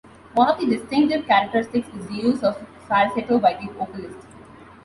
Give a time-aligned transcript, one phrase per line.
[0.33, 4.25] One of the distinctive characteristics is the use of a falsetto by the vocalist.